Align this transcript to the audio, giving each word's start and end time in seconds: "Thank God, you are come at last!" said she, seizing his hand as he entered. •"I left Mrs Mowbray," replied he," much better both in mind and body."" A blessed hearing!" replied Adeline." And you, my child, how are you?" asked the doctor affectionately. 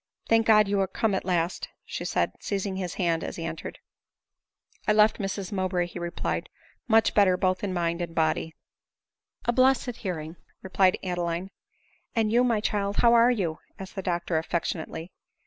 "Thank 0.29 0.47
God, 0.47 0.67
you 0.67 0.79
are 0.81 0.87
come 0.87 1.13
at 1.13 1.25
last!" 1.25 1.67
said 1.95 2.31
she, 2.39 2.43
seizing 2.43 2.77
his 2.77 2.95
hand 2.95 3.23
as 3.23 3.35
he 3.35 3.45
entered. 3.45 3.77
•"I 4.87 4.93
left 4.93 5.19
Mrs 5.19 5.51
Mowbray," 5.51 5.91
replied 5.93 6.49
he," 6.51 6.57
much 6.91 7.13
better 7.13 7.37
both 7.37 7.63
in 7.63 7.71
mind 7.71 8.01
and 8.01 8.15
body."" 8.15 8.55
A 9.45 9.53
blessed 9.53 9.97
hearing!" 9.97 10.37
replied 10.63 10.97
Adeline." 11.03 11.51
And 12.15 12.31
you, 12.31 12.43
my 12.43 12.61
child, 12.61 12.95
how 12.97 13.13
are 13.13 13.29
you?" 13.29 13.59
asked 13.77 13.93
the 13.93 14.01
doctor 14.01 14.39
affectionately. 14.39 15.11